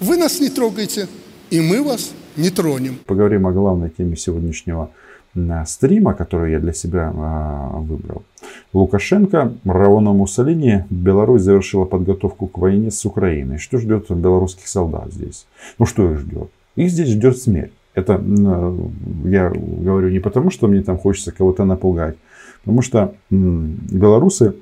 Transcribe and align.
Вы 0.00 0.16
нас 0.16 0.40
не 0.40 0.48
трогаете, 0.48 1.08
и 1.50 1.60
мы 1.60 1.82
вас 1.82 2.12
не 2.36 2.50
тронем. 2.50 2.98
Поговорим 3.04 3.48
о 3.48 3.52
главной 3.52 3.90
теме 3.90 4.16
сегодняшнего 4.16 4.90
стрима, 5.66 6.14
который 6.14 6.52
я 6.52 6.60
для 6.60 6.72
себя 6.72 7.12
а, 7.14 7.78
выбрал. 7.80 8.22
Лукашенко, 8.72 9.54
Раона 9.64 10.12
Муссолини, 10.12 10.84
Беларусь 10.88 11.42
завершила 11.42 11.84
подготовку 11.84 12.46
к 12.46 12.58
войне 12.58 12.92
с 12.92 13.04
Украиной. 13.04 13.58
Что 13.58 13.78
ждет 13.78 14.08
белорусских 14.10 14.68
солдат 14.68 15.12
здесь? 15.12 15.46
Ну 15.78 15.86
что 15.86 16.12
их 16.12 16.20
ждет? 16.20 16.48
Их 16.76 16.90
здесь 16.90 17.08
ждет 17.08 17.36
смерть. 17.36 17.72
Это 17.94 18.22
я 19.24 19.50
говорю 19.50 20.10
не 20.10 20.20
потому, 20.20 20.50
что 20.50 20.68
мне 20.68 20.82
там 20.82 20.96
хочется 20.96 21.32
кого-то 21.32 21.64
напугать, 21.64 22.16
потому 22.62 22.82
что 22.82 23.14
белорусы 23.30 24.54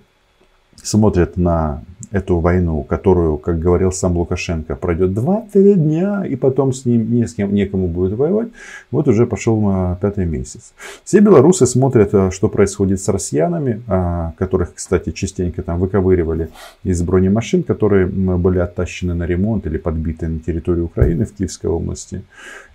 смотрят 0.87 1.37
на 1.37 1.83
эту 2.13 2.39
войну, 2.39 2.83
которую, 2.83 3.37
как 3.37 3.59
говорил 3.59 3.93
сам 3.93 4.17
Лукашенко, 4.17 4.77
пройдет 4.77 5.11
2-3 5.11 5.75
дня, 5.75 6.25
и 6.25 6.37
потом 6.37 6.73
с 6.73 6.85
ним 6.85 7.13
не 7.13 7.27
с 7.27 7.35
кем, 7.35 7.53
некому 7.53 7.89
будет 7.89 8.13
воевать, 8.13 8.49
вот 8.91 9.09
уже 9.09 9.27
пошел 9.27 9.63
а, 9.67 9.97
пятый 10.01 10.25
месяц. 10.25 10.73
Все 11.05 11.21
белорусы 11.21 11.67
смотрят, 11.67 12.15
а, 12.15 12.31
что 12.31 12.49
происходит 12.49 13.01
с 13.01 13.09
россиянами, 13.09 13.83
а, 13.89 14.33
которых, 14.39 14.75
кстати, 14.75 15.11
частенько 15.11 15.63
там 15.63 15.79
выковыривали 15.81 16.49
из 16.85 17.03
бронемашин, 17.03 17.63
которые 17.63 18.07
были 18.07 18.59
оттащены 18.59 19.15
на 19.15 19.27
ремонт 19.27 19.67
или 19.67 19.79
подбиты 19.79 20.29
на 20.29 20.39
территории 20.39 20.83
Украины 20.83 21.25
в 21.25 21.33
Киевской 21.33 21.67
области. 21.67 22.23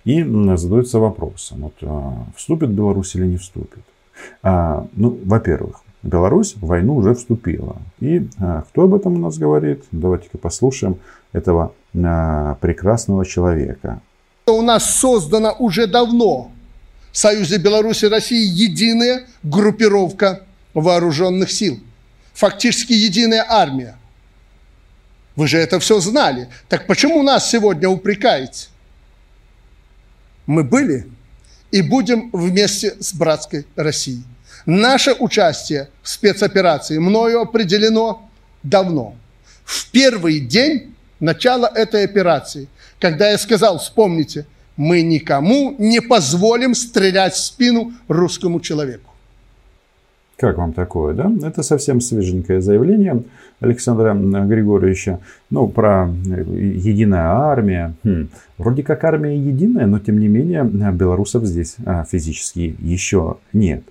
И 0.04 0.22
задаются 0.56 0.98
вопросом, 0.98 1.58
вот, 1.62 2.34
вступит 2.36 2.70
Беларусь 2.70 3.14
или 3.14 3.26
не 3.26 3.36
вступит. 3.36 3.82
Ну, 4.42 5.18
во-первых, 5.24 5.82
Беларусь 6.02 6.56
в 6.56 6.66
войну 6.66 6.96
уже 6.96 7.14
вступила. 7.14 7.76
И 8.00 8.28
а, 8.38 8.62
кто 8.62 8.82
об 8.82 8.94
этом 8.94 9.14
у 9.14 9.18
нас 9.18 9.38
говорит? 9.38 9.84
Давайте-ка 9.92 10.36
послушаем 10.36 10.98
этого 11.32 11.74
а, 11.94 12.56
прекрасного 12.56 13.24
человека. 13.24 14.00
У 14.46 14.62
нас 14.62 14.96
создана 14.96 15.52
уже 15.52 15.86
давно 15.86 16.50
в 17.12 17.16
Союзе 17.16 17.58
Беларуси 17.58 18.06
и 18.06 18.08
России 18.08 18.44
единая 18.44 19.26
группировка 19.44 20.42
вооруженных 20.74 21.50
сил. 21.52 21.78
Фактически 22.34 22.92
единая 22.92 23.44
армия. 23.48 23.96
Вы 25.36 25.46
же 25.46 25.58
это 25.58 25.78
все 25.78 26.00
знали. 26.00 26.48
Так 26.68 26.86
почему 26.86 27.22
нас 27.22 27.48
сегодня 27.48 27.88
упрекаете? 27.88 28.68
Мы 30.46 30.64
были 30.64 31.06
и 31.70 31.80
будем 31.82 32.30
вместе 32.32 32.96
с 33.00 33.14
братской 33.14 33.66
Россией. 33.76 34.24
Наше 34.66 35.12
участие 35.12 35.88
в 36.02 36.08
спецоперации 36.08 36.98
мною 36.98 37.40
определено 37.40 38.28
давно. 38.62 39.14
В 39.64 39.90
первый 39.90 40.40
день 40.40 40.94
начала 41.20 41.66
этой 41.66 42.04
операции, 42.04 42.68
когда 43.00 43.30
я 43.30 43.38
сказал, 43.38 43.78
вспомните, 43.78 44.46
мы 44.76 45.02
никому 45.02 45.74
не 45.78 46.00
позволим 46.00 46.74
стрелять 46.74 47.34
в 47.34 47.38
спину 47.38 47.92
русскому 48.08 48.60
человеку. 48.60 49.10
Как 50.36 50.58
вам 50.58 50.72
такое, 50.72 51.14
да? 51.14 51.30
Это 51.46 51.62
совсем 51.62 52.00
свеженькое 52.00 52.60
заявление 52.60 53.22
Александра 53.60 54.12
Григорьевича. 54.14 55.20
Ну, 55.50 55.68
про 55.68 56.08
единая 56.08 57.28
армия. 57.28 57.94
Хм. 58.02 58.28
Вроде 58.58 58.82
как 58.82 59.04
армия 59.04 59.36
единая, 59.36 59.86
но 59.86 60.00
тем 60.00 60.18
не 60.18 60.26
менее 60.26 60.64
белорусов 60.64 61.44
здесь 61.44 61.76
а, 61.86 62.04
физически 62.04 62.74
еще 62.80 63.36
нет. 63.52 63.84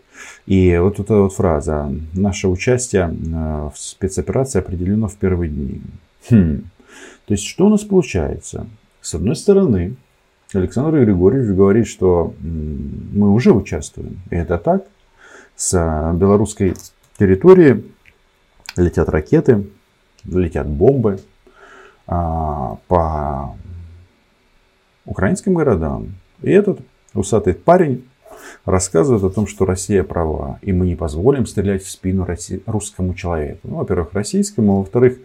И 0.46 0.78
вот 0.78 1.00
эта 1.00 1.16
вот 1.16 1.34
фраза 1.34 1.94
«Наше 2.14 2.48
участие 2.48 3.10
э, 3.14 3.70
в 3.74 3.74
спецоперации 3.76 4.60
определено 4.60 5.08
в 5.08 5.16
первые 5.16 5.50
дни». 5.50 5.82
Хм. 6.30 6.64
То 7.26 7.34
есть, 7.34 7.46
что 7.46 7.68
у 7.68 7.70
нас 7.70 7.82
получается? 7.84 8.68
С 9.02 9.16
одной 9.16 9.36
стороны, 9.36 9.96
Александр 10.54 11.04
Григорьевич 11.04 11.56
говорит, 11.56 11.88
что 11.88 12.34
мы 12.42 13.32
уже 13.32 13.52
участвуем. 13.52 14.20
И 14.30 14.36
это 14.36 14.58
так. 14.58 14.86
С 15.56 15.74
белорусской 16.16 16.74
территории 17.18 17.86
летят 18.76 19.10
ракеты, 19.10 19.68
летят 20.26 20.68
бомбы 20.68 21.20
а, 22.08 22.78
по 22.88 23.56
украинским 25.06 25.54
городам. 25.54 26.16
И 26.42 26.50
этот 26.50 26.80
усатый 27.14 27.54
парень 27.54 28.08
рассказывают 28.66 29.24
о 29.24 29.30
том, 29.30 29.48
что 29.48 29.66
Россия 29.66 30.04
права, 30.04 30.60
и 30.62 30.74
мы 30.74 30.86
не 30.86 30.96
позволим 30.96 31.46
стрелять 31.46 31.84
в 31.84 31.90
спину 31.90 32.28
русскому 32.66 33.14
человеку. 33.14 33.60
Ну, 33.64 33.76
во-первых, 33.78 34.14
российскому, 34.14 34.74
а 34.74 34.80
во-вторых, 34.80 35.18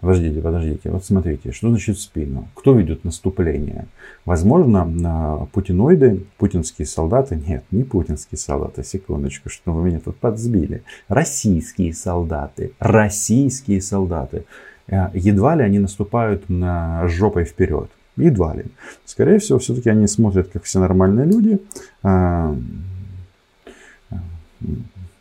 Подождите, 0.00 0.40
подождите. 0.40 0.90
Вот 0.90 1.04
смотрите, 1.04 1.50
что 1.50 1.70
значит 1.70 1.96
в 1.96 2.00
спину? 2.00 2.48
Кто 2.54 2.72
ведет 2.72 3.02
наступление? 3.02 3.86
Возможно, 4.24 5.48
путиноиды, 5.52 6.24
путинские 6.36 6.86
солдаты, 6.86 7.34
нет, 7.34 7.64
не 7.72 7.82
путинские 7.82 8.38
солдаты, 8.38 8.84
секундочку, 8.84 9.48
что 9.48 9.72
вы 9.72 9.88
меня 9.88 9.98
тут 9.98 10.16
подсбили. 10.16 10.84
Российские 11.08 11.92
солдаты, 11.94 12.72
российские 12.78 13.82
солдаты. 13.82 14.44
Э, 14.86 15.08
едва 15.14 15.56
ли 15.56 15.64
они 15.64 15.80
наступают 15.80 16.48
на 16.48 17.06
жопой 17.08 17.44
вперед. 17.44 17.90
Едва 18.18 18.54
ли. 18.54 18.66
Скорее 19.04 19.38
всего, 19.38 19.58
все-таки 19.58 19.90
они 19.90 20.06
смотрят, 20.06 20.48
как 20.48 20.64
все 20.64 20.80
нормальные 20.80 21.26
люди. 21.26 21.60
А, 22.02 22.54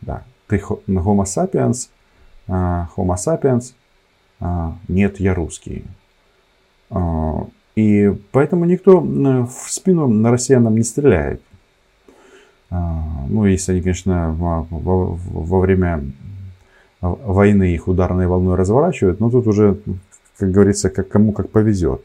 да, 0.02 0.24
Homo 0.50 1.24
sapiens, 1.24 1.90
а, 2.48 2.90
Homo 2.98 3.16
sapiens, 3.16 3.74
а, 4.40 4.76
нет, 4.88 5.20
я 5.20 5.34
русский. 5.34 5.86
И 7.76 8.18
поэтому 8.32 8.66
никто 8.66 9.00
в 9.00 9.68
спину 9.68 10.08
на 10.08 10.32
россиянам 10.32 10.76
не 10.76 10.84
стреляет. 10.84 11.42
Ну, 12.70 13.46
если 13.46 13.74
они, 13.74 13.82
конечно, 13.82 14.34
во 14.40 15.60
время 15.60 16.04
войны 17.02 17.74
их 17.74 17.88
ударной 17.88 18.26
волной 18.28 18.56
разворачивают, 18.56 19.20
но 19.20 19.30
тут 19.30 19.48
уже, 19.48 19.78
как 20.38 20.52
говорится, 20.52 20.90
как 20.90 21.08
кому 21.08 21.34
как 21.34 21.50
повезет. 21.52 22.02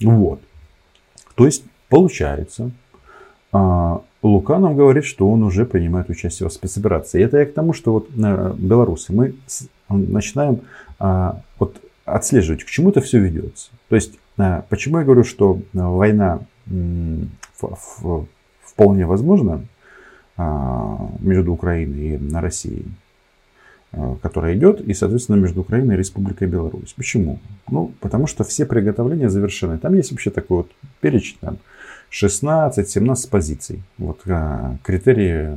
Вот. 0.00 0.40
То 1.34 1.46
есть, 1.46 1.64
получается, 1.88 2.70
а, 3.52 4.02
Лука 4.22 4.58
нам 4.58 4.76
говорит, 4.76 5.04
что 5.04 5.30
он 5.30 5.42
уже 5.42 5.64
принимает 5.64 6.10
участие 6.10 6.48
в 6.48 6.52
спецоперации. 6.52 7.20
И 7.20 7.24
это 7.24 7.38
я 7.38 7.46
к 7.46 7.54
тому, 7.54 7.72
что 7.72 7.92
вот 7.92 8.08
э, 8.16 8.54
белорусы, 8.58 9.12
мы 9.12 9.34
начинаем 9.88 10.62
а, 10.98 11.42
вот 11.58 11.80
отслеживать, 12.04 12.64
к 12.64 12.68
чему 12.68 12.90
это 12.90 13.00
все 13.00 13.18
ведется. 13.20 13.70
То 13.88 13.94
есть, 13.96 14.18
а, 14.36 14.64
почему 14.68 14.98
я 14.98 15.04
говорю, 15.04 15.24
что 15.24 15.60
война 15.72 16.40
вполне 18.62 19.06
возможна 19.06 19.64
между 20.36 21.52
Украиной 21.52 22.16
и 22.16 22.34
Россией. 22.34 22.86
Э, 23.90 24.16
которая 24.20 24.54
идет, 24.54 24.82
и, 24.82 24.92
соответственно, 24.92 25.36
между 25.36 25.62
Украиной 25.62 25.94
и 25.94 25.98
Республикой 25.98 26.46
Беларусь. 26.46 26.92
Почему? 26.94 27.38
Ну, 27.70 27.92
потому 28.00 28.26
что 28.26 28.44
все 28.44 28.66
приготовления 28.66 29.30
завершены. 29.30 29.78
Там 29.78 29.94
есть 29.94 30.10
вообще 30.10 30.28
такой 30.28 30.58
вот 30.58 30.70
перечень, 31.00 31.38
там 31.40 31.56
16-17 32.10 33.30
позиций. 33.30 33.82
Вот 33.96 34.20
а, 34.26 34.76
критерии 34.84 35.56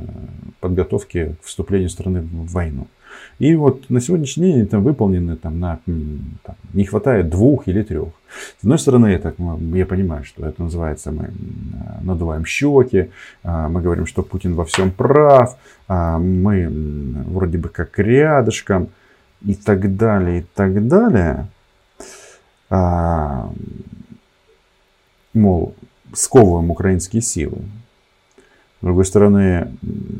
подготовки 0.60 1.36
к 1.42 1.44
вступлению 1.44 1.90
страны 1.90 2.22
в 2.22 2.52
войну. 2.52 2.86
И 3.38 3.54
вот 3.56 3.90
на 3.90 4.00
сегодняшний 4.00 4.44
день 4.44 4.56
они 4.60 4.66
там 4.66 4.82
выполнены 4.82 5.36
там, 5.36 5.58
на, 5.60 5.78
там, 5.86 6.54
не 6.72 6.84
хватает 6.84 7.28
двух 7.28 7.68
или 7.68 7.82
трех. 7.82 8.08
С 8.60 8.64
одной 8.64 8.78
стороны, 8.78 9.06
это, 9.06 9.34
я 9.74 9.86
понимаю, 9.86 10.24
что 10.24 10.46
это 10.46 10.62
называется, 10.62 11.12
мы 11.12 11.30
надуваем 12.02 12.44
щеки, 12.44 13.10
а, 13.42 13.68
мы 13.68 13.82
говорим, 13.82 14.06
что 14.06 14.22
Путин 14.22 14.54
во 14.54 14.64
всем 14.64 14.90
прав, 14.90 15.56
а, 15.88 16.18
мы 16.18 16.68
вроде 17.26 17.58
бы 17.58 17.68
как 17.68 17.98
рядышком 17.98 18.88
и 19.44 19.54
так 19.54 19.96
далее, 19.96 20.40
и 20.40 20.46
так 20.54 20.86
далее. 20.86 21.48
А, 22.70 23.50
мол, 25.34 25.74
сковываем 26.14 26.70
украинские 26.70 27.22
силы. 27.22 27.58
С 28.82 28.84
другой 28.84 29.04
стороны, 29.04 29.68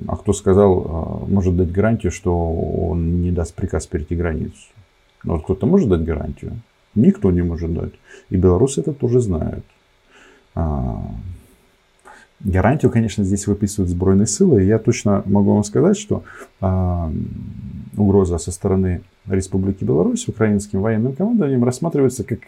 а 0.06 0.16
кто 0.16 0.32
сказал, 0.32 0.86
а, 0.86 1.26
может 1.28 1.56
дать 1.56 1.72
гарантию, 1.72 2.12
что 2.12 2.32
он 2.32 3.20
не 3.20 3.32
даст 3.32 3.54
приказ 3.54 3.88
перейти 3.88 4.14
границу? 4.14 4.54
Ну, 5.24 5.32
вот 5.32 5.42
кто-то 5.42 5.66
может 5.66 5.88
дать 5.88 6.04
гарантию? 6.04 6.52
Никто 6.94 7.32
не 7.32 7.42
может 7.42 7.74
дать. 7.74 7.92
И 8.30 8.36
белорусы 8.36 8.80
это 8.80 8.92
тоже 8.92 9.20
знают. 9.20 9.64
А, 10.54 11.02
гарантию, 12.38 12.92
конечно, 12.92 13.24
здесь 13.24 13.48
выписывают 13.48 13.90
сбройные 13.90 14.28
силы. 14.28 14.62
И 14.62 14.68
я 14.68 14.78
точно 14.78 15.24
могу 15.26 15.54
вам 15.54 15.64
сказать, 15.64 15.98
что 15.98 16.22
а, 16.60 17.10
угроза 17.96 18.38
со 18.38 18.52
стороны 18.52 19.02
Республики 19.26 19.82
Беларусь 19.82 20.28
украинским 20.28 20.82
военным 20.82 21.14
командованием 21.14 21.64
рассматривается 21.64 22.22
как 22.22 22.38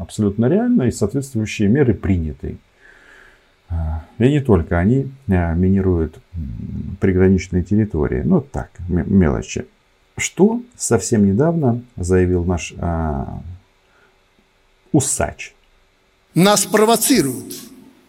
абсолютно 0.00 0.46
реальная 0.46 0.88
и 0.88 0.92
соответствующие 0.92 1.68
меры 1.68 1.92
приняты. 1.92 2.56
И 4.18 4.28
не 4.28 4.40
только 4.40 4.78
они 4.78 5.10
а, 5.28 5.54
минируют 5.54 6.18
приграничные 7.00 7.62
территории. 7.62 8.22
Ну 8.24 8.40
так, 8.40 8.70
мелочи. 8.88 9.66
что 10.16 10.62
совсем 10.76 11.26
недавно 11.26 11.82
заявил 11.96 12.44
наш 12.44 12.74
а, 12.78 13.40
усач. 14.92 15.54
Нас 16.34 16.64
провоцируют. 16.64 17.54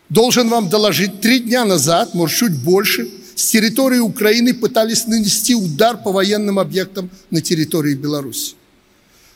Должен 0.09 0.49
вам 0.49 0.69
доложить, 0.69 1.21
три 1.21 1.39
дня 1.39 1.65
назад, 1.65 2.15
может, 2.15 2.37
чуть 2.37 2.63
больше, 2.63 3.07
с 3.35 3.45
территории 3.45 3.99
Украины 3.99 4.53
пытались 4.53 5.05
нанести 5.05 5.53
удар 5.53 5.97
по 5.97 6.11
военным 6.11 6.57
объектам 6.57 7.09
на 7.29 7.41
территории 7.41 7.93
Беларуси. 7.93 8.55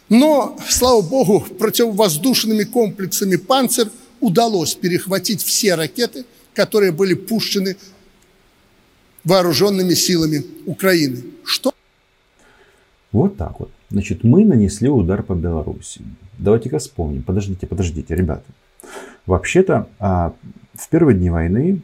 Но, 0.09 0.57
слава 0.67 1.01
богу, 1.01 1.45
противовоздушными 1.59 2.63
комплексами 2.63 3.35
«Панцер» 3.35 3.89
удалось 4.23 4.73
перехватить 4.73 5.43
все 5.43 5.75
ракеты, 5.75 6.25
которые 6.53 6.91
были 6.91 7.13
пущены 7.13 7.75
вооруженными 9.23 9.93
силами 9.93 10.43
Украины. 10.65 11.23
Что? 11.43 11.73
Вот 13.11 13.37
так 13.37 13.59
вот. 13.59 13.69
Значит, 13.89 14.23
мы 14.23 14.45
нанесли 14.45 14.89
удар 14.89 15.23
по 15.23 15.33
Беларуси. 15.33 16.01
Давайте-ка 16.37 16.79
вспомним. 16.79 17.21
Подождите, 17.21 17.67
подождите, 17.67 18.15
ребята. 18.15 18.45
Вообще-то 19.25 19.87
а, 19.99 20.33
в 20.73 20.89
первые 20.89 21.17
дни 21.17 21.29
войны 21.29 21.81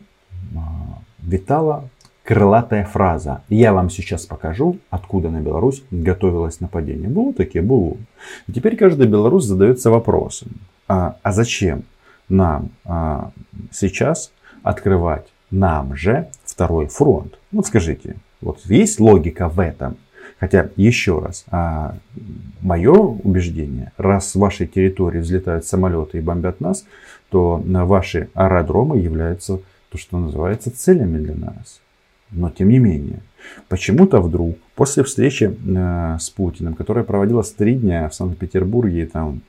а, 0.55 1.01
витала 1.19 1.89
крылатая 2.23 2.85
фраза. 2.85 3.41
Я 3.49 3.73
вам 3.73 3.89
сейчас 3.89 4.25
покажу, 4.25 4.77
откуда 4.89 5.29
на 5.29 5.41
Беларусь 5.41 5.83
готовилось 5.91 6.61
нападение. 6.61 7.09
Было 7.09 7.33
такие? 7.33 7.61
Было. 7.61 7.97
И 8.47 8.53
теперь 8.53 8.77
каждый 8.77 9.07
белорус 9.07 9.45
задается 9.45 9.89
вопросом. 9.89 10.49
А, 10.87 11.17
а 11.21 11.31
зачем 11.31 11.83
нам 12.29 12.69
а, 12.85 13.31
сейчас 13.71 14.31
открывать 14.63 15.27
нам 15.51 15.95
же 15.95 16.29
второй 16.45 16.87
фронт? 16.87 17.39
Вот 17.51 17.67
скажите, 17.67 18.15
вот 18.41 18.59
есть 18.65 18.99
логика 18.99 19.49
в 19.49 19.59
этом? 19.59 19.97
Хотя, 20.39 20.69
еще 20.77 21.19
раз, 21.19 21.45
а, 21.51 21.95
мое 22.61 22.93
убеждение, 22.93 23.91
раз 23.97 24.29
с 24.31 24.35
вашей 24.35 24.67
территории 24.67 25.19
взлетают 25.19 25.65
самолеты 25.65 26.19
и 26.19 26.21
бомбят 26.21 26.61
нас, 26.61 26.85
то 27.29 27.61
ваши 27.65 28.29
аэродромы 28.33 28.99
являются 28.99 29.59
то, 29.91 29.97
что 29.97 30.17
называется 30.17 30.71
целями 30.71 31.17
для 31.17 31.35
нас. 31.35 31.81
Но 32.31 32.49
тем 32.49 32.69
не 32.69 32.79
менее, 32.79 33.21
почему-то 33.67 34.21
вдруг, 34.21 34.57
после 34.75 35.03
встречи 35.03 35.51
э, 35.51 36.17
с 36.19 36.29
Путиным, 36.29 36.75
которая 36.75 37.03
проводилась 37.03 37.51
три 37.51 37.75
дня 37.75 38.07
в 38.07 38.13
Санкт-Петербурге, 38.13 39.07
там 39.07 39.41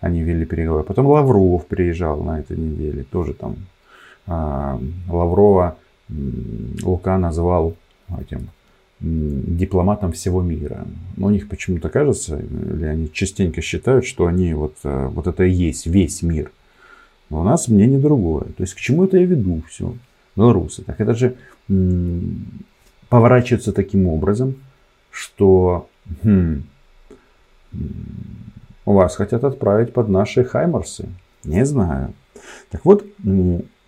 они 0.00 0.22
вели 0.22 0.44
переговоры. 0.44 0.84
Потом 0.84 1.06
Лавров 1.06 1.66
приезжал 1.66 2.22
на 2.22 2.40
этой 2.40 2.56
неделе, 2.56 3.04
тоже 3.04 3.34
там 3.34 3.56
э, 4.26 4.78
Лаврова 5.08 5.76
Лука 6.82 7.18
назвал 7.18 7.76
этим 8.20 8.48
дипломатам 9.00 10.12
всего 10.12 10.40
мира. 10.42 10.86
Но 11.16 11.26
у 11.26 11.30
них 11.30 11.48
почему-то 11.48 11.88
кажется, 11.88 12.38
или 12.38 12.84
они 12.84 13.12
частенько 13.12 13.60
считают, 13.60 14.06
что 14.06 14.26
они 14.26 14.54
вот, 14.54 14.76
э, 14.84 15.08
вот 15.08 15.26
это 15.26 15.44
и 15.44 15.50
есть 15.50 15.86
весь 15.86 16.22
мир. 16.22 16.50
Но 17.28 17.40
у 17.40 17.44
нас 17.44 17.68
мнение 17.68 17.98
другое. 17.98 18.44
То 18.44 18.62
есть 18.62 18.74
к 18.74 18.78
чему 18.78 19.04
это 19.04 19.18
я 19.18 19.26
веду 19.26 19.62
все? 19.68 19.94
Белорусы. 20.34 20.82
Так 20.82 21.00
это 21.00 21.14
же 21.14 21.34
м- 21.68 22.46
поворачивается 23.08 23.72
таким 23.72 24.06
образом, 24.08 24.54
что 25.10 25.88
хм, 26.22 26.62
вас 28.94 29.16
хотят 29.16 29.44
отправить 29.44 29.92
под 29.92 30.08
наши 30.08 30.44
хаймарсы. 30.44 31.08
Не 31.44 31.64
знаю. 31.66 32.12
Так 32.70 32.84
вот, 32.84 33.04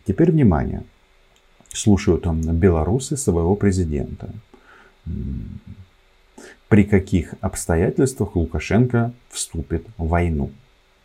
теперь 0.07 0.33
внимание. 0.33 0.83
Слушают 1.73 2.23
там 2.23 2.41
белорусы 2.41 3.17
своего 3.17 3.55
президента 3.55 4.29
при 6.69 6.85
каких 6.85 7.35
обстоятельствах 7.41 8.37
Лукашенко 8.37 9.13
вступит 9.31 9.85
в 9.97 10.09
войну. 10.09 10.51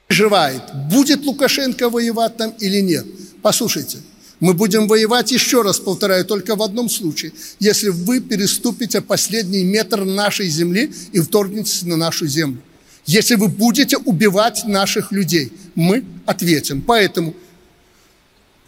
Переживает, 0.08 0.62
будет 0.92 1.26
Лукашенко 1.26 1.90
воевать 1.90 2.38
там 2.38 2.54
или 2.60 2.82
нет. 2.82 3.06
Послушайте, 3.42 4.00
мы 4.40 4.54
будем 4.54 4.88
воевать, 4.88 5.32
еще 5.32 5.62
раз 5.62 5.80
повторяю, 5.80 6.26
только 6.26 6.56
в 6.56 6.62
одном 6.62 6.90
случае, 6.90 7.32
если 7.60 7.90
вы 7.90 8.20
переступите 8.20 9.02
последний 9.02 9.64
метр 9.64 10.04
нашей 10.04 10.48
земли 10.50 10.92
и 11.14 11.20
вторгнетесь 11.22 11.84
на 11.84 11.96
нашу 11.96 12.28
землю. 12.28 12.60
Если 13.06 13.36
вы 13.36 13.48
будете 13.48 13.98
убивать 13.98 14.64
наших 14.66 15.12
людей, 15.12 15.52
мы 15.76 16.06
ответим. 16.26 16.82
Поэтому, 16.82 17.34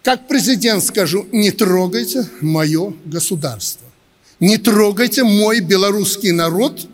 как 0.03 0.27
президент 0.27 0.83
скажу, 0.83 1.27
не 1.31 1.51
трогайте 1.51 2.27
мое 2.41 2.93
государство 3.05 3.85
не 4.39 4.57
трогайте 4.57 5.23
мой 5.23 5.59
белорусский 5.59 6.31
народ, 6.31 6.87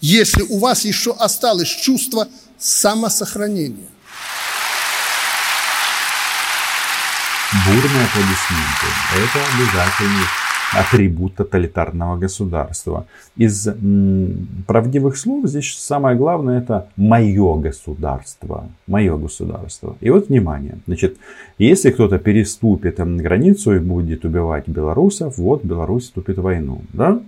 если 0.00 0.42
у 0.42 0.58
вас 0.58 0.84
еще 0.84 1.14
осталось 1.14 1.68
чувство 1.68 2.28
самосохранения. 2.58 3.88
Бурные 7.66 8.04
аплодисменты. 8.04 8.86
Это 9.14 9.46
обязательный 9.54 10.43
атрибут 10.78 11.36
тоталитарного 11.36 12.16
государства. 12.16 13.06
Из 13.36 13.68
правдивых 14.66 15.16
слов 15.16 15.46
здесь 15.46 15.74
самое 15.78 16.16
главное 16.16 16.58
это 16.58 16.88
мое 16.96 17.56
государство. 17.56 18.68
Мое 18.86 19.16
государство. 19.16 19.96
И 20.00 20.10
вот 20.10 20.28
внимание. 20.28 20.78
Значит, 20.86 21.16
если 21.58 21.90
кто-то 21.90 22.18
переступит 22.18 22.96
там, 22.96 23.16
границу 23.16 23.74
и 23.74 23.78
будет 23.78 24.24
убивать 24.24 24.68
белорусов, 24.68 25.38
вот 25.38 25.64
Беларусь 25.64 26.04
вступит 26.04 26.38
в 26.38 26.42
войну. 26.42 26.82
Да? 26.92 27.20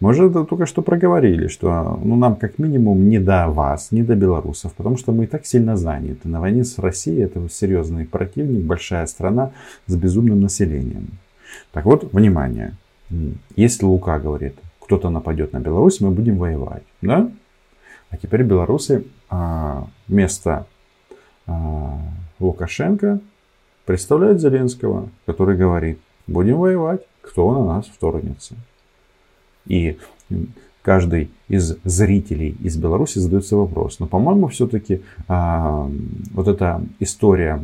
Мы 0.00 0.10
уже 0.10 0.30
только 0.30 0.66
что 0.66 0.82
проговорили, 0.82 1.46
что 1.46 1.98
ну, 2.02 2.16
нам 2.16 2.34
как 2.36 2.58
минимум 2.58 3.08
не 3.08 3.20
до 3.20 3.48
вас, 3.48 3.92
не 3.92 4.02
до 4.02 4.16
белорусов, 4.16 4.72
потому 4.74 4.96
что 4.96 5.12
мы 5.12 5.24
и 5.24 5.26
так 5.26 5.46
сильно 5.46 5.76
заняты. 5.76 6.28
На 6.28 6.40
войне 6.40 6.64
с 6.64 6.78
Россией 6.78 7.22
это 7.22 7.48
серьезный 7.48 8.04
противник, 8.04 8.64
большая 8.64 9.06
страна 9.06 9.52
с 9.86 9.94
безумным 9.94 10.40
населением. 10.40 11.18
Так 11.72 11.84
вот, 11.84 12.12
внимание. 12.12 12.74
Если 13.56 13.84
Лука 13.84 14.18
говорит, 14.18 14.54
кто-то 14.80 15.10
нападет 15.10 15.52
на 15.52 15.58
Беларусь, 15.58 16.00
мы 16.00 16.10
будем 16.10 16.38
воевать. 16.38 16.82
Да? 17.00 17.30
А 18.10 18.16
теперь 18.16 18.42
белорусы 18.42 19.06
а, 19.30 19.86
вместо 20.06 20.66
а, 21.46 21.98
Лукашенко 22.38 23.20
представляют 23.86 24.40
Зеленского, 24.40 25.08
который 25.26 25.56
говорит, 25.56 25.98
будем 26.26 26.58
воевать, 26.58 27.00
кто 27.22 27.52
на 27.52 27.64
нас 27.64 27.86
вторгнется. 27.86 28.54
И 29.66 29.98
каждый 30.82 31.30
из 31.48 31.78
зрителей 31.84 32.56
из 32.60 32.76
Беларуси 32.76 33.18
задается 33.18 33.56
вопрос. 33.56 33.98
Но, 34.00 34.06
по-моему, 34.06 34.48
все-таки 34.48 35.02
а, 35.28 35.88
вот 36.32 36.48
эта 36.48 36.82
история 36.98 37.62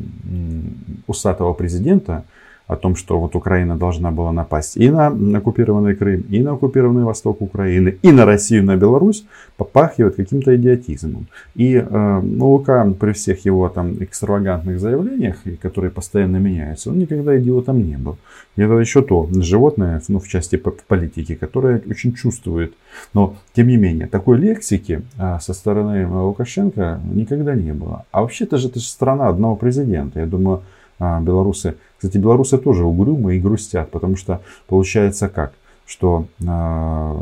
усатого 1.07 1.53
президента, 1.53 2.25
о 2.69 2.77
том, 2.77 2.97
что 2.97 3.19
вот 3.19 3.35
Украина 3.35 3.77
должна 3.77 4.11
была 4.11 4.31
напасть 4.31 4.77
и 4.77 4.91
на 4.91 5.09
оккупированный 5.39 5.97
Крым, 5.97 6.21
и 6.29 6.43
на 6.43 6.53
оккупированный 6.53 7.05
восток 7.05 7.41
Украины, 7.41 7.97
и 8.03 8.13
на 8.13 8.27
Россию, 8.27 8.65
на 8.65 8.77
Беларусь, 8.77 9.25
попахивает 9.57 10.17
каким-то 10.17 10.55
идиотизмом. 10.55 11.27
И 11.57 11.75
э, 11.77 12.21
ну, 12.23 12.51
Лука 12.51 12.93
при 13.01 13.13
всех 13.13 13.47
его 13.47 13.69
там 13.71 13.95
экстравагантных 14.05 14.79
заявлениях, 14.79 15.37
которые 15.63 15.91
постоянно 15.91 16.37
меняются, 16.37 16.91
он 16.91 16.99
никогда 16.99 17.39
идиотом 17.39 17.83
не 17.83 17.97
был. 17.97 18.19
Это 18.57 18.75
еще 18.75 19.03
то 19.03 19.29
животное, 19.33 20.03
ну, 20.09 20.19
в 20.19 20.29
части 20.29 20.57
политики, 20.57 21.35
которое 21.37 21.83
очень 21.89 22.13
чувствует. 22.13 22.75
Но, 23.15 23.37
тем 23.55 23.69
не 23.69 23.79
менее, 23.79 24.07
такой 24.09 24.37
лексики 24.39 25.03
э, 25.19 25.39
со 25.41 25.55
стороны 25.55 26.07
Лукашенко 26.07 27.01
никогда 27.15 27.55
не 27.55 27.73
было. 27.73 28.05
А 28.11 28.21
вообще-то 28.21 28.59
же 28.59 28.69
это 28.69 28.79
же 28.79 28.87
страна 28.87 29.29
одного 29.29 29.57
президента. 29.57 30.21
Я 30.21 30.27
думаю, 30.27 30.59
э, 30.59 30.78
белорусы 30.99 31.77
кстати, 31.99 32.17
белорусы 32.17 32.59
тоже 32.59 32.85
угрюмы 32.85 33.37
и 33.37 33.41
грустят, 33.41 33.91
потому 33.91 34.17
что 34.17 34.41
получается 34.69 35.29
как, 35.29 35.53
что 35.85 36.29
э, 36.41 37.15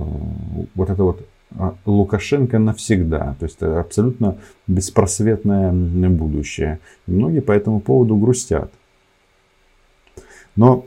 вот 0.75 0.90
это 0.90 1.02
вот 1.02 1.26
а, 1.59 1.75
Лукашенко 1.87 2.59
навсегда, 2.59 3.37
то 3.38 3.47
есть 3.47 3.62
абсолютно 3.62 4.37
беспросветное 4.66 5.73
будущее. 5.73 6.80
И 7.06 7.11
многие 7.11 7.40
по 7.40 7.52
этому 7.52 7.80
поводу 7.80 8.16
грустят. 8.16 8.71
Но 10.56 10.85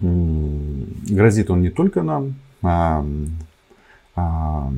грозит 0.00 1.50
он 1.50 1.62
не 1.62 1.70
только 1.70 2.02
нам, 2.02 2.36
а, 2.62 3.04
а, 4.14 4.72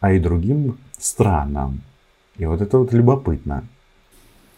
а 0.00 0.12
и 0.12 0.18
другим 0.18 0.78
странам. 0.98 1.82
И 2.38 2.46
вот 2.46 2.62
это 2.62 2.78
вот 2.78 2.94
любопытно. 2.94 3.64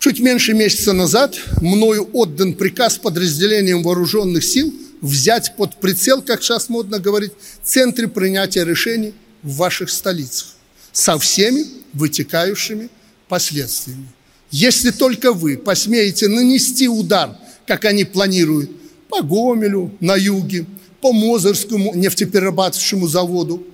Чуть 0.01 0.19
меньше 0.19 0.55
месяца 0.55 0.95
назад 0.95 1.39
мною 1.61 2.09
отдан 2.15 2.55
приказ 2.55 2.97
подразделениям 2.97 3.83
вооруженных 3.83 4.43
сил 4.43 4.73
взять 5.03 5.55
под 5.59 5.77
прицел, 5.77 6.23
как 6.23 6.43
сейчас 6.43 6.71
модно 6.71 6.99
говорить, 6.99 7.33
центры 7.63 8.09
принятия 8.09 8.65
решений 8.65 9.13
в 9.43 9.57
ваших 9.57 9.91
столицах 9.91 10.49
со 10.91 11.19
всеми 11.19 11.65
вытекающими 11.93 12.89
последствиями. 13.29 14.09
Если 14.51 14.91
только 14.91 15.35
вы 15.35 15.59
посмеете 15.59 16.29
нанести 16.29 16.89
удар, 16.89 17.37
как 17.67 17.85
они 17.85 18.05
планируют, 18.05 18.71
по 19.11 19.23
Гомелю 19.23 19.91
на 20.01 20.17
юге, 20.17 20.65
по 21.03 21.13
Мозырскому 21.13 21.95
нефтеперерабатывающему 21.95 23.07
заводу, 23.07 23.67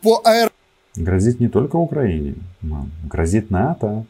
по 0.00 0.22
аэропорту. 0.24 0.54
Грозит 0.96 1.40
не 1.40 1.50
только 1.50 1.76
Украине, 1.76 2.36
грозит 3.04 3.50
НАТО. 3.50 4.06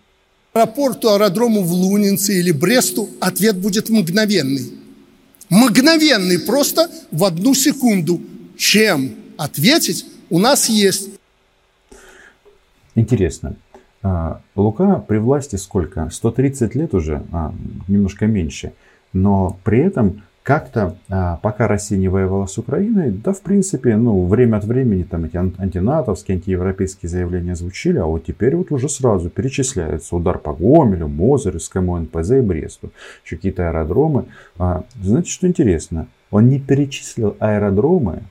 Аэропорту, 0.56 1.08
аэродрому 1.08 1.62
в 1.62 1.73
Лунинце 1.73 2.38
или 2.38 2.52
Бресту 2.52 3.08
ответ 3.20 3.56
будет 3.56 3.88
мгновенный. 3.88 4.73
Мгновенный, 5.50 6.38
просто 6.38 6.88
в 7.11 7.25
одну 7.25 7.54
секунду. 7.54 8.20
Чем 8.56 9.16
ответить 9.37 10.06
у 10.30 10.38
нас 10.38 10.68
есть. 10.68 11.11
Интересно. 12.94 13.56
А, 14.04 14.42
Лука 14.54 15.04
при 15.08 15.16
власти 15.16 15.56
сколько? 15.56 16.08
130 16.08 16.76
лет 16.76 16.94
уже, 16.94 17.25
а, 17.32 17.52
немножко 17.88 18.26
меньше. 18.28 18.75
Но 19.12 19.58
при 19.64 19.80
этом 19.80 20.23
как-то, 20.44 20.96
а, 21.08 21.38
пока 21.38 21.66
Россия 21.66 21.98
не 21.98 22.08
воевала 22.08 22.44
с 22.44 22.58
Украиной, 22.58 23.10
да, 23.10 23.32
в 23.32 23.40
принципе, 23.40 23.96
ну, 23.96 24.26
время 24.26 24.58
от 24.58 24.64
времени 24.64 25.02
там 25.02 25.24
эти 25.24 25.38
антинатовские, 25.38 26.36
антиевропейские 26.36 27.08
заявления 27.08 27.56
звучили, 27.56 27.96
а 27.96 28.04
вот 28.04 28.26
теперь 28.26 28.54
вот 28.54 28.70
уже 28.70 28.90
сразу 28.90 29.30
перечисляется 29.30 30.14
удар 30.14 30.38
по 30.38 30.52
Гомелю, 30.52 31.08
Мозырскому, 31.08 31.98
НПЗ 31.98 32.32
и 32.32 32.40
Бресту, 32.42 32.90
еще 33.24 33.36
какие-то 33.36 33.68
аэродромы. 33.68 34.26
А, 34.58 34.84
знаете, 35.02 35.30
что 35.30 35.48
интересно? 35.48 36.08
Он 36.30 36.46
не 36.46 36.60
перечислил 36.60 37.36
аэродромы, 37.40 38.24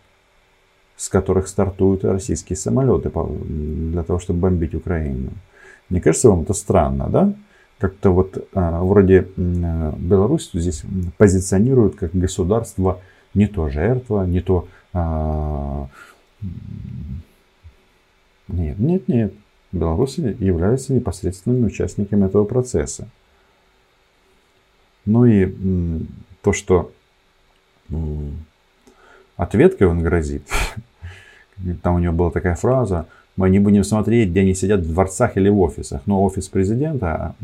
с 0.95 1.09
которых 1.09 1.47
стартуют 1.47 2.05
российские 2.05 2.57
самолеты 2.57 3.11
для 3.11 4.03
того, 4.03 4.19
чтобы 4.19 4.39
бомбить 4.39 4.75
Украину. 4.75 5.31
Мне 5.89 5.99
кажется, 5.99 6.29
вам 6.29 6.43
это 6.43 6.53
странно, 6.53 7.09
да? 7.09 7.33
Как-то 7.83 8.11
вот 8.11 8.47
а, 8.53 8.81
вроде 8.81 9.27
Беларусь 9.35 10.49
здесь 10.53 10.83
позиционируют 11.17 11.95
как 11.95 12.15
государство 12.15 13.01
не 13.33 13.45
то 13.45 13.67
жертва, 13.67 14.25
не 14.25 14.39
то... 14.39 14.69
А, 14.93 15.89
нет, 18.47 18.79
нет, 18.79 19.09
нет. 19.09 19.33
Беларусь 19.73 20.17
является 20.17 20.93
непосредственными 20.93 21.65
участниками 21.65 22.25
этого 22.25 22.45
процесса. 22.45 23.09
Ну 25.03 25.25
и 25.25 25.53
то, 26.41 26.53
что 26.53 26.89
ответкой 29.35 29.87
он 29.87 30.03
грозит, 30.03 30.47
там 31.83 31.95
у 31.95 31.99
него 31.99 32.13
была 32.13 32.31
такая 32.31 32.55
фраза, 32.55 33.07
мы 33.35 33.49
не 33.49 33.59
будем 33.59 33.83
смотреть, 33.83 34.29
где 34.29 34.41
они 34.41 34.53
сидят 34.53 34.81
в 34.81 34.93
дворцах 34.93 35.37
или 35.37 35.49
в 35.49 35.59
офисах. 35.59 36.01
Но 36.05 36.23
офис 36.23 36.49
президента 36.49 37.35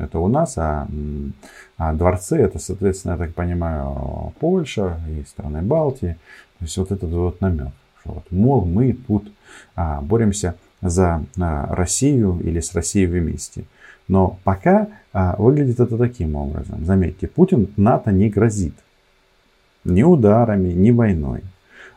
это 0.00 0.18
у 0.18 0.28
нас, 0.28 0.54
а, 0.56 0.88
а 1.76 1.92
дворцы 1.92 2.36
это, 2.36 2.58
соответственно, 2.58 3.12
я 3.12 3.18
так 3.18 3.34
понимаю, 3.34 4.32
Польша 4.40 4.98
и 5.08 5.24
страны 5.28 5.62
Балтии. 5.62 6.16
То 6.58 6.64
есть 6.64 6.76
вот 6.78 6.92
этот 6.92 7.10
вот 7.10 7.40
намек, 7.40 7.72
что 8.00 8.12
вот, 8.12 8.24
мол, 8.30 8.64
мы 8.64 8.94
тут 8.94 9.30
а, 9.74 10.00
боремся 10.00 10.54
за 10.80 11.24
а, 11.38 11.74
Россию 11.74 12.40
или 12.42 12.60
с 12.60 12.74
Россией 12.74 13.06
вместе. 13.06 13.64
Но 14.08 14.38
пока 14.44 14.88
а, 15.12 15.36
выглядит 15.36 15.80
это 15.80 15.98
таким 15.98 16.36
образом. 16.36 16.84
Заметьте, 16.84 17.26
Путин 17.26 17.68
НАТО 17.76 18.12
не 18.12 18.30
грозит 18.30 18.74
ни 19.84 20.02
ударами, 20.02 20.72
ни 20.72 20.90
войной. 20.90 21.42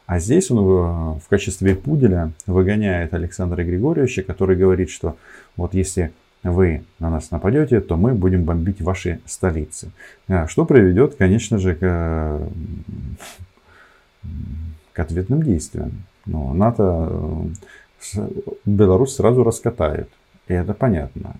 А 0.07 0.19
здесь 0.19 0.49
он 0.49 1.19
в 1.19 1.27
качестве 1.29 1.75
пуделя 1.75 2.31
выгоняет 2.47 3.13
Александра 3.13 3.61
Григорьевича, 3.63 4.23
который 4.23 4.55
говорит, 4.55 4.89
что 4.89 5.17
вот 5.57 5.73
если 5.73 6.13
вы 6.43 6.83
на 6.99 7.09
нас 7.09 7.29
нападете, 7.29 7.81
то 7.81 7.97
мы 7.97 8.13
будем 8.13 8.45
бомбить 8.45 8.81
ваши 8.81 9.19
столицы. 9.25 9.91
А, 10.29 10.47
что 10.47 10.65
приведет, 10.65 11.15
конечно 11.15 11.57
же, 11.57 11.75
к, 11.75 12.41
к 14.93 14.99
ответным 14.99 15.43
действиям. 15.43 16.03
Но 16.25 16.53
НАТО 16.53 17.49
э, 18.15 18.29
Беларусь 18.65 19.15
сразу 19.15 19.43
раскатает. 19.43 20.09
И 20.47 20.53
это 20.53 20.73
понятно. 20.73 21.35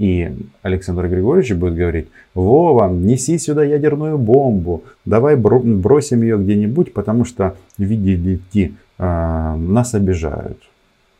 И 0.00 0.34
Александр 0.62 1.08
Григорьевич 1.08 1.52
будет 1.52 1.74
говорить, 1.74 2.08
Вова, 2.32 2.90
неси 2.90 3.36
сюда 3.36 3.64
ядерную 3.64 4.16
бомбу, 4.16 4.82
давай 5.04 5.36
бросим 5.36 6.22
ее 6.22 6.38
где-нибудь, 6.38 6.94
потому 6.94 7.26
что, 7.26 7.54
видите, 7.76 8.72
а, 8.96 9.56
нас 9.56 9.94
обижают. 9.94 10.56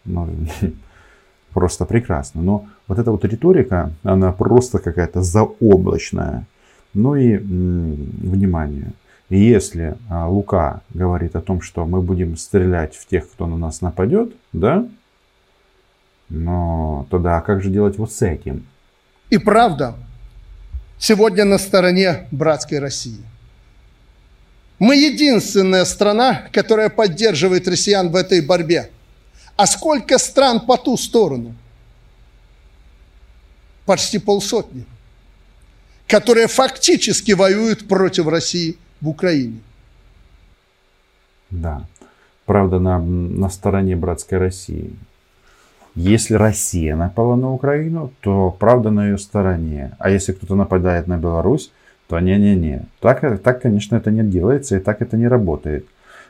Ну, 0.07 0.31
просто 1.53 1.85
прекрасно. 1.85 2.41
Но 2.41 2.69
вот 2.89 2.99
эта 2.99 3.11
вот 3.11 3.23
риторика, 3.27 3.93
она 4.03 4.33
просто 4.33 4.79
какая-то 4.79 5.21
заоблачная. 5.21 6.47
Ну 6.95 7.17
и 7.17 7.37
внимание. 7.37 8.93
Если 9.29 9.95
а, 10.09 10.27
Лука 10.27 10.81
говорит 10.95 11.37
о 11.37 11.43
том, 11.43 11.61
что 11.61 11.85
мы 11.85 12.01
будем 12.01 12.39
стрелять 12.39 12.95
в 12.95 13.07
тех, 13.07 13.31
кто 13.31 13.47
на 13.47 13.59
нас 13.59 13.83
нападет, 13.83 14.33
да, 14.55 14.89
но 16.31 17.07
тогда 17.11 17.39
а 17.39 17.41
как 17.41 17.63
же 17.63 17.71
делать 17.71 17.99
вот 17.99 18.13
с 18.13 18.23
этим? 18.23 18.67
И 19.29 19.39
правда, 19.39 19.97
сегодня 20.99 21.45
на 21.45 21.59
стороне 21.59 22.29
братской 22.31 22.79
России. 22.79 23.19
Мы 24.79 24.97
единственная 24.97 25.85
страна, 25.85 26.49
которая 26.53 26.89
поддерживает 26.89 27.69
россиян 27.69 28.09
в 28.09 28.17
этой 28.17 28.41
борьбе. 28.41 28.91
А 29.57 29.67
сколько 29.67 30.17
стран 30.19 30.61
по 30.61 30.79
ту 30.79 30.97
сторону? 30.97 31.55
Почти 33.85 34.19
полсотни, 34.19 34.87
которые 36.07 36.47
фактически 36.47 37.33
воюют 37.33 37.89
против 37.89 38.29
России 38.29 38.79
в 39.01 39.09
Украине. 39.09 39.61
Да, 41.51 41.87
правда, 42.47 42.79
на, 42.79 42.99
на 43.01 43.51
стороне 43.51 43.97
братской 43.97 44.39
России. 44.39 44.97
Если 45.95 46.35
Россия 46.35 46.95
напала 46.95 47.35
на 47.35 47.53
Украину, 47.53 48.13
то 48.21 48.55
правда 48.59 48.91
на 48.91 49.09
ее 49.09 49.19
стороне. 49.19 49.93
А 49.99 50.11
если 50.11 50.33
кто-то 50.33 50.55
нападает 50.55 51.09
на 51.09 51.17
Беларусь, 51.19 51.73
то 52.09 52.19
не-не-не. 52.19 52.87
Так, 53.01 53.41
так, 53.43 53.63
конечно, 53.63 53.97
это 53.97 54.11
не 54.11 54.23
делается 54.23 54.77
и 54.77 54.81
так 54.81 55.03
это 55.03 55.17
не 55.17 55.29
работает. 55.29 55.87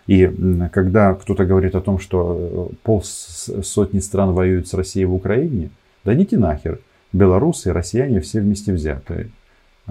И 0.06 0.26
когда 0.72 1.14
кто-то 1.14 1.44
говорит 1.44 1.74
о 1.74 1.80
том, 1.80 1.98
что 1.98 2.70
э, 2.70 2.74
полсотни 2.82 4.00
стран 4.00 4.32
воюют 4.32 4.66
с 4.66 4.74
Россией 4.74 5.04
в 5.04 5.14
Украине, 5.14 5.70
да 6.04 6.14
идите 6.14 6.38
нахер. 6.38 6.80
Белорусы 7.12 7.68
и 7.68 7.72
россияне 7.72 8.20
все 8.20 8.40
вместе 8.40 8.72
взятые. 8.72 9.30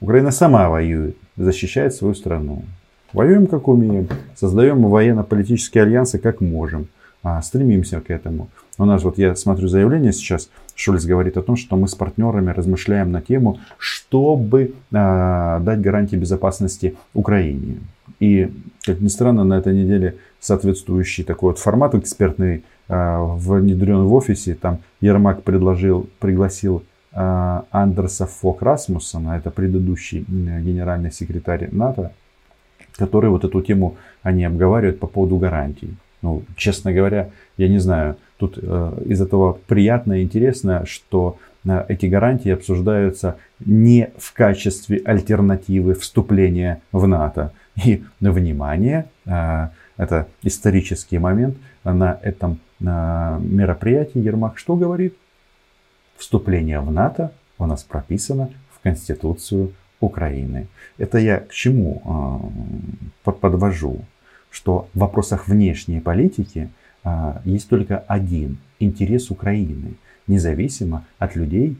Украина 0.00 0.30
сама 0.32 0.68
воюет, 0.68 1.16
защищает 1.36 1.94
свою 1.94 2.14
страну. 2.14 2.64
Воюем 3.12 3.46
как 3.46 3.68
умеем, 3.68 4.08
создаем 4.34 4.82
военно-политические 4.82 5.84
альянсы 5.84 6.18
как 6.18 6.40
можем 6.40 6.88
стремимся 7.42 8.00
к 8.00 8.10
этому. 8.10 8.48
У 8.78 8.84
нас 8.84 9.02
вот 9.02 9.18
я 9.18 9.36
смотрю 9.36 9.68
заявление 9.68 10.12
сейчас, 10.12 10.48
Шульц 10.74 11.04
говорит 11.04 11.36
о 11.36 11.42
том, 11.42 11.56
что 11.56 11.76
мы 11.76 11.86
с 11.86 11.94
партнерами 11.94 12.50
размышляем 12.50 13.12
на 13.12 13.20
тему, 13.20 13.60
чтобы 13.78 14.74
а, 14.92 15.60
дать 15.60 15.80
гарантии 15.80 16.16
безопасности 16.16 16.96
Украине. 17.14 17.80
И, 18.20 18.50
как 18.84 19.00
ни 19.00 19.08
странно, 19.08 19.44
на 19.44 19.54
этой 19.54 19.74
неделе 19.74 20.16
соответствующий 20.40 21.24
такой 21.24 21.50
вот 21.50 21.58
формат 21.58 21.94
экспертный 21.94 22.64
а, 22.88 23.22
внедрен 23.22 24.04
в 24.04 24.14
офисе. 24.14 24.54
Там 24.54 24.78
Ермак 25.00 25.42
предложил, 25.42 26.08
пригласил 26.18 26.82
а, 27.12 27.64
Андерса 27.70 28.26
Фок 28.26 28.62
Расмуссона, 28.62 29.36
это 29.36 29.50
предыдущий 29.50 30.24
генеральный 30.28 31.12
секретарь 31.12 31.68
НАТО, 31.70 32.12
который 32.96 33.30
вот 33.30 33.44
эту 33.44 33.60
тему 33.60 33.96
они 34.22 34.44
обговаривают 34.44 34.98
по 34.98 35.06
поводу 35.06 35.36
гарантий. 35.36 35.94
Ну, 36.22 36.44
честно 36.56 36.92
говоря, 36.92 37.30
я 37.56 37.68
не 37.68 37.78
знаю. 37.78 38.16
Тут 38.38 38.58
э, 38.60 39.02
из 39.06 39.20
этого 39.20 39.58
приятно 39.66 40.20
и 40.20 40.22
интересно, 40.22 40.86
что 40.86 41.38
э, 41.64 41.84
эти 41.88 42.06
гарантии 42.06 42.50
обсуждаются 42.50 43.36
не 43.60 44.10
в 44.16 44.32
качестве 44.32 45.02
альтернативы 45.04 45.94
вступления 45.94 46.80
в 46.92 47.06
НАТО. 47.06 47.52
И, 47.84 48.04
внимание, 48.20 49.06
э, 49.26 49.68
это 49.96 50.28
исторический 50.42 51.18
момент, 51.18 51.56
на 51.84 52.18
этом 52.22 52.58
э, 52.80 53.38
мероприятии 53.40 54.18
Ермак 54.18 54.58
что 54.58 54.76
говорит? 54.76 55.16
Вступление 56.16 56.80
в 56.80 56.90
НАТО 56.92 57.32
у 57.58 57.66
нас 57.66 57.82
прописано 57.82 58.50
в 58.70 58.80
Конституцию 58.80 59.72
Украины. 60.00 60.68
Это 60.98 61.18
я 61.18 61.38
к 61.38 61.50
чему 61.52 62.50
э, 63.24 63.32
подвожу? 63.40 64.04
Что 64.52 64.88
в 64.94 64.98
вопросах 65.00 65.48
внешней 65.48 66.00
политики 66.00 66.68
а, 67.02 67.40
есть 67.44 67.68
только 67.68 67.98
один 67.98 68.58
интерес 68.78 69.30
Украины, 69.30 69.94
независимо 70.28 71.04
от 71.18 71.34
людей, 71.34 71.76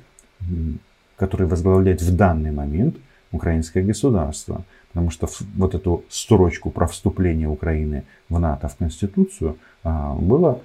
которые 1.17 1.47
возглавляют 1.47 2.03
в 2.03 2.17
данный 2.17 2.51
момент 2.51 2.97
украинское 3.31 3.85
государство. 3.85 4.65
Потому 4.89 5.11
что 5.11 5.29
вот 5.57 5.75
эту 5.75 6.05
строчку 6.09 6.71
про 6.71 6.87
вступление 6.87 7.49
Украины 7.49 8.05
в 8.29 8.39
НАТО 8.41 8.69
в 8.69 8.77
Конституцию 8.77 9.59
а, 9.85 10.15
было 10.15 10.61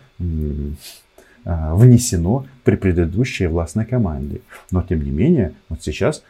а, 1.45 1.75
внесено 1.75 2.45
при 2.63 2.77
предыдущей 2.77 3.47
властной 3.47 3.85
команде. 3.85 4.41
Но 4.71 4.81
тем 4.81 5.03
не 5.03 5.11
менее, 5.11 5.53
вот 5.69 5.83
сейчас 5.83 6.23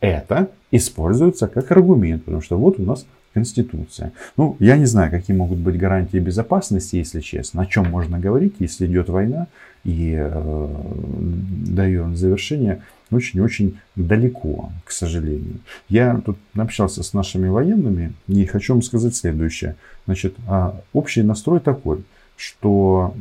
это 0.00 0.50
используется 0.70 1.46
как 1.46 1.70
аргумент, 1.70 2.24
потому 2.24 2.42
что 2.42 2.58
вот 2.58 2.78
у 2.78 2.82
нас 2.82 3.06
Конституция. 3.34 4.12
Ну, 4.36 4.56
я 4.60 4.76
не 4.76 4.86
знаю, 4.86 5.10
какие 5.10 5.36
могут 5.36 5.58
быть 5.58 5.76
гарантии 5.76 6.18
безопасности, 6.18 6.96
если 6.96 7.20
честно. 7.20 7.62
О 7.62 7.66
чем 7.66 7.90
можно 7.90 8.18
говорить, 8.18 8.54
если 8.60 8.86
идет 8.86 9.08
война 9.08 9.48
и 9.82 10.14
э, 10.16 10.68
до 11.66 11.84
ее 11.84 12.04
очень-очень 13.10 13.78
далеко, 13.96 14.72
к 14.84 14.92
сожалению. 14.92 15.58
Я 15.88 16.20
тут 16.24 16.38
общался 16.56 17.02
с 17.02 17.12
нашими 17.12 17.48
военными 17.48 18.12
и 18.28 18.46
хочу 18.46 18.74
вам 18.74 18.82
сказать 18.82 19.14
следующее. 19.14 19.76
Значит, 20.06 20.36
а, 20.48 20.80
общий 20.92 21.22
настрой 21.22 21.60
такой, 21.60 22.04
что 22.36 23.14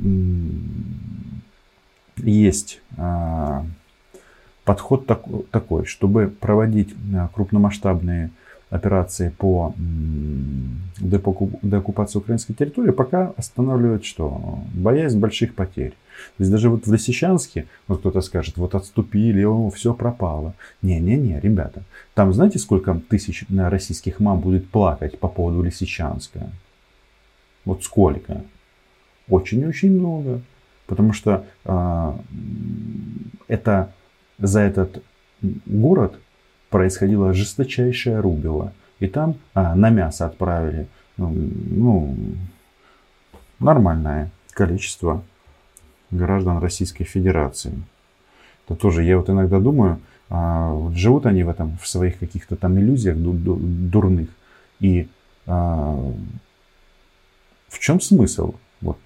есть 2.18 2.82
а, 2.98 3.66
подход 4.64 5.06
такой, 5.52 5.86
чтобы 5.86 6.28
проводить 6.40 6.94
а, 7.14 7.30
крупномасштабные 7.34 8.32
операции 8.74 9.30
по 9.30 9.74
деоккупации 11.00 12.18
украинской 12.18 12.54
территории 12.54 12.92
пока 12.92 13.34
останавливает 13.38 14.04
что? 14.04 14.60
Боязнь 14.74 15.20
больших 15.20 15.54
потерь. 15.54 15.94
То 16.38 16.42
есть 16.44 16.52
даже 16.52 16.70
вот 16.70 16.88
в 16.88 16.94
Лисичанске, 16.94 17.68
вот 17.88 18.00
кто-то 18.00 18.22
скажет, 18.22 18.58
вот 18.58 18.76
отступили, 18.76 19.44
о, 19.44 19.70
все 19.70 19.94
пропало. 19.94 20.54
Не-не-не, 20.82 21.40
ребята, 21.40 21.84
там 22.14 22.34
знаете, 22.34 22.60
сколько 22.60 23.00
тысяч 23.10 23.46
российских 23.50 24.20
мам 24.20 24.40
будет 24.40 24.70
плакать 24.70 25.20
по 25.20 25.28
поводу 25.28 25.62
Лисичанска? 25.62 26.50
Вот 27.66 27.84
сколько? 27.84 28.44
Очень-очень 29.30 29.92
много. 29.98 30.42
Потому 30.86 31.14
что 31.14 31.46
э, 31.66 32.14
это 33.48 33.94
за 34.38 34.60
этот 34.60 35.02
город 35.66 36.20
происходило 36.74 37.34
жесточайшее 37.34 38.20
рубило. 38.20 38.74
И 39.00 39.08
там 39.08 39.36
а, 39.54 39.76
на 39.76 39.92
мясо 39.92 40.26
отправили 40.26 40.88
ну, 41.18 41.30
ну, 41.30 42.16
нормальное 43.60 44.32
количество 44.54 45.24
граждан 46.10 46.58
Российской 46.58 47.04
Федерации. 47.04 47.74
Это 48.66 48.76
тоже, 48.76 49.04
я 49.04 49.20
вот 49.20 49.30
иногда 49.30 49.60
думаю, 49.60 50.00
а, 50.32 50.90
живут 50.96 51.28
они 51.28 51.44
в 51.44 51.50
этом, 51.50 51.78
в 51.78 51.88
своих 51.88 52.18
каких-то 52.18 52.56
там 52.56 52.80
иллюзиях 52.80 53.18
дурных. 53.20 54.30
И 54.80 55.08
а, 55.46 56.12
в 57.70 57.78
чем 57.78 58.02
смысл? 58.02 58.56
Вот, 58.82 58.98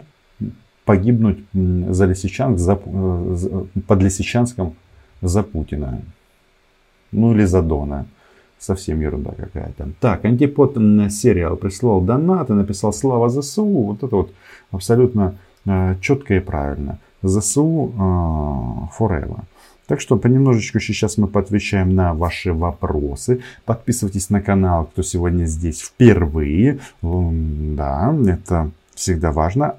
погибнуть 0.86 1.40
за 1.54 2.06
Лисичанск, 2.06 2.60
за, 2.60 2.78
под 2.78 4.02
Лисичанском 4.02 4.78
за 5.22 5.44
Путина. 5.44 6.02
Ну 7.12 7.34
или 7.34 7.46
за 7.46 7.62
Дона. 7.62 8.06
Совсем 8.60 9.00
ерунда 9.02 9.32
какая-то. 9.38 9.90
Так, 10.00 10.26
антипод 10.26 10.76
сериал 11.12 11.58
прислал 11.58 12.02
донат 12.02 12.50
и 12.50 12.54
написал 12.54 12.92
«Слава 12.92 13.30
ЗСУ». 13.30 13.66
Вот 13.66 14.04
это 14.04 14.16
вот 14.16 14.34
абсолютно 14.72 15.36
э, 15.66 15.96
четко 16.02 16.36
и 16.36 16.40
правильно. 16.40 16.98
ЗСУ 17.22 17.94
э, 17.94 18.00
forever. 19.00 19.42
Так 19.88 20.02
что 20.02 20.18
понемножечку 20.18 20.80
сейчас 20.80 21.18
мы 21.18 21.28
поотвечаем 21.28 21.96
на 21.96 22.14
ваши 22.14 22.52
вопросы. 22.52 23.42
Подписывайтесь 23.64 24.30
на 24.30 24.42
канал, 24.42 24.86
кто 24.86 25.02
сегодня 25.02 25.46
здесь 25.46 25.82
впервые. 25.82 26.80
Да, 27.02 28.14
это 28.28 28.72
всегда 28.96 29.32
важно. 29.32 29.76